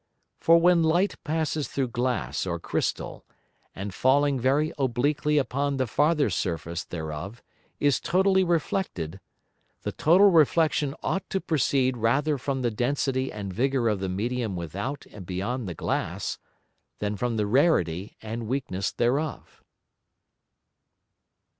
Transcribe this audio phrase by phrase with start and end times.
[0.39, 3.23] For when Light passes through Glass or Crystal,
[3.75, 7.43] and falling very obliquely upon the farther Surface thereof
[7.79, 9.19] is totally reflected,
[9.83, 14.55] the total Reflexion ought to proceed rather from the density and vigour of the Medium
[14.55, 16.39] without and beyond the Glass,
[16.97, 19.61] than from the rarity and weakness thereof.